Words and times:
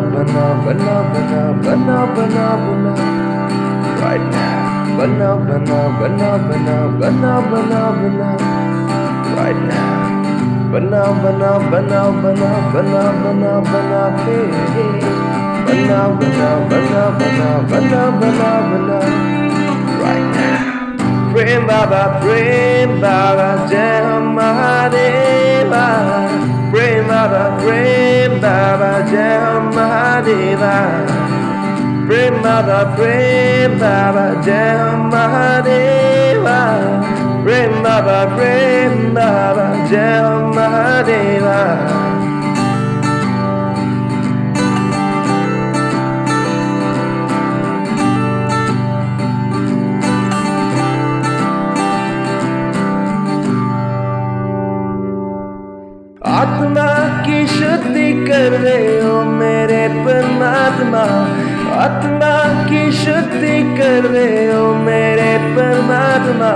bana, 0.00 0.46
bana, 0.64 0.94
bana, 1.12 1.96
bana, 2.14 2.46
bana. 2.64 2.94
Right 4.00 4.24
now, 4.32 4.96
bana, 4.96 5.28
bana, 5.46 5.78
bana, 5.98 6.28
bana, 6.48 6.76
bana, 7.00 7.32
bana, 7.50 7.80
bana. 7.98 8.28
Right 9.36 9.60
now, 9.68 10.72
bana, 10.72 11.02
bana, 11.20 11.50
bana, 11.70 12.00
bana, 12.22 12.50
bana, 12.72 13.02
bana, 13.22 13.52
bana, 13.70 14.00
hey, 14.24 14.46
hey. 14.74 14.94
Bana, 15.66 15.98
bana, 16.18 16.48
bana, 16.70 17.02
bana, 17.18 17.48
bana, 17.70 18.02
bana, 18.20 18.50
bana. 18.70 18.98
Right 20.02 20.28
now. 20.36 20.72
Baba, 21.66 22.20
Prem 22.20 23.00
Baba, 23.00 23.66
Jai 23.70 24.02
Baba, 27.02 27.42
Baba, 28.40 28.92
Prima, 30.22 31.04
Prem 32.06 32.42
Baba, 32.42 32.94
Prem 32.96 33.78
Baba, 33.78 34.40
Jai 34.44 34.96
Mahadeva. 35.10 36.62
Prem 37.42 37.82
Baba, 37.82 38.26
Prem 38.36 39.12
Baba, 39.12 39.66
Jai 39.90 40.54
Mahadeva. 40.54 42.12
कर 58.26 58.52
रहे 58.60 58.98
हो 59.00 59.22
मेरे 59.24 59.80
परमात्मा 60.04 61.02
आत्मा 61.82 62.32
की 62.68 62.80
शुद्धि 62.92 63.58
कर 63.78 64.08
रहे 64.10 64.44
हो 64.52 64.62
मेरे 64.86 65.30
परमात्मा 65.56 66.50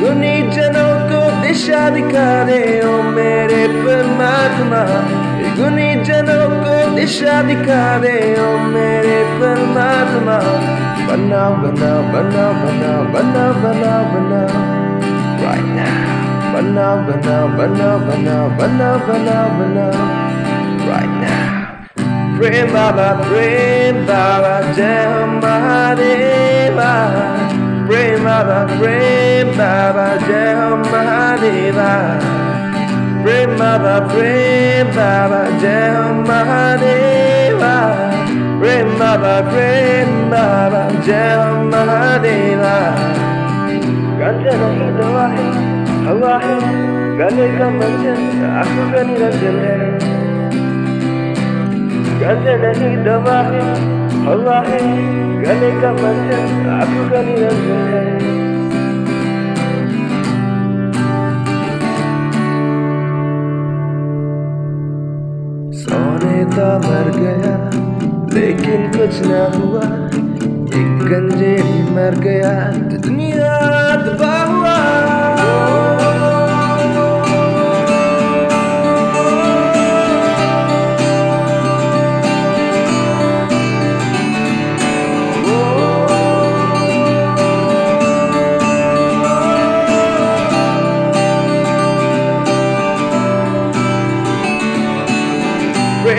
गुनी 0.00 0.36
जनों 0.56 0.92
को 1.10 1.20
दिशा 1.42 1.88
दिखा 1.96 2.30
रहे 2.50 2.78
हो 2.80 3.02
मेरे 3.18 3.66
परमात्मा 3.84 4.82
गुनी 5.58 5.90
जनों 6.04 6.46
को 6.64 6.76
दिशा 6.96 7.42
दिखा 7.50 7.84
रहे 8.04 8.32
हो 8.36 8.48
मेरे 8.74 9.18
परमात्मा 9.40 10.38
बना 11.08 11.44
बना 11.62 11.92
बना 12.14 12.48
बना 12.64 12.96
बना 13.14 13.46
बना 13.62 13.96
बना 14.14 14.76
Bana, 16.58 16.96
bana, 17.06 17.46
bana, 17.56 17.88
bana, 18.06 18.38
bana, 18.58 18.88
bana, 19.06 19.38
bana. 19.58 20.27
right 20.88 21.14
now. 21.20 22.38
Pray, 22.38 22.64
Baba, 22.72 23.08
pray, 23.26 23.92
Baba, 24.06 24.54
down 24.76 25.40
my 25.40 25.94
deva. 25.94 26.94
Pray, 27.86 28.16
Baba, 28.22 28.58
pray, 28.78 29.44
Baba, 29.56 30.06
down 30.28 30.82
my 30.92 31.36
deva. 31.42 31.92
Pray, 33.22 33.46
Baba, 33.46 34.08
pray, 34.12 34.84
Baba, 34.94 35.42
down 35.60 36.22
my 36.22 36.76
deva. 36.82 37.76
Pray, 38.60 38.82
Baba, 38.98 39.34
pray, 39.50 40.04
Baba, 40.30 40.82
down 41.06 41.70
my 41.70 42.18
deva. 42.22 42.78
رنجن 44.18 44.60
عيد 44.80 45.00
واحد 45.14 45.54
الله 46.10 46.34
عيد 46.34 46.64
قال 47.20 47.34
لي 47.36 47.46
كم 47.58 47.74
رنجن 47.82 48.20
أخو 48.62 48.82
غني 48.92 49.14
رنجن 49.22 49.58
गंजन 52.20 52.62
ही 52.76 52.90
दवा 53.04 53.38
है, 53.44 53.66
हवा 54.24 54.58
है, 54.68 54.80
गले 55.42 55.70
का 55.82 55.92
मंजन 55.92 56.68
आँखों 56.70 57.04
का 57.10 57.20
निरंजन 57.22 57.84
है। 57.90 58.06
सोने 65.74 66.44
तो 66.56 66.68
मर 66.86 67.10
गया, 67.16 67.54
लेकिन 68.34 68.90
कुछ 68.92 69.22
ना 69.26 69.42
हुआ, 69.56 69.86
एक 70.80 71.06
गंजेड़ी 71.08 71.80
मर 71.94 72.20
गया। 72.20 72.52
तो 72.82 73.02
दुनिया 73.08 73.54
तबाह 74.04 74.57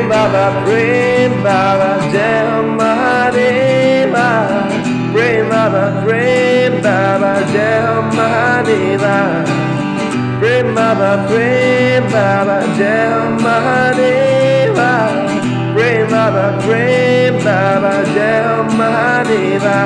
Prem 0.00 0.08
Baba, 0.08 0.64
Prem 0.64 1.42
Baba, 1.42 1.98
Jai 2.10 2.62
Mahadeva. 2.78 4.28
Prem 5.12 5.46
Baba, 5.46 6.02
Prem 6.06 6.80
Baba, 6.80 7.32
Jai 7.52 8.00
Mahadeva. 8.16 9.44
Prem 10.40 10.74
Baba, 10.74 11.10
Prem 11.28 12.02
Baba, 12.10 12.60
Jai 12.78 13.12
Mahadeva. 13.44 14.90
Prem 15.74 16.08
Baba, 16.08 16.58
Prem 16.64 17.34
Baba, 17.44 17.92
Jai 18.14 18.56
Mahadeva. 18.78 19.76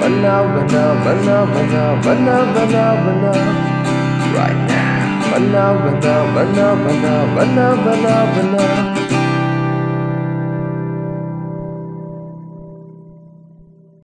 Bana, 0.00 0.42
bana, 0.52 0.84
bana, 1.04 1.36
bana, 1.54 1.84
bana, 2.02 2.36
bana, 2.54 2.84
bana. 3.04 3.32
Right 4.34 4.58
now. 4.66 4.90
Bana, 5.30 5.64
bana, 5.84 6.14
bana, 6.34 6.66
bana, 6.82 7.14
bana, 7.36 7.66
bana, 7.84 8.14
bana. 8.34 8.99